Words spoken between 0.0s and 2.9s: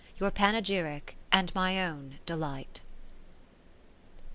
Your panegyric, and my own delight.